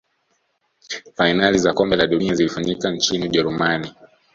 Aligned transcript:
fainali 1.15 1.57
za 1.59 1.73
kombe 1.73 1.95
la 1.95 2.07
dunia 2.07 2.33
zilifanyika 2.35 2.91
nchini 2.91 3.25
ujerumani 3.25 3.93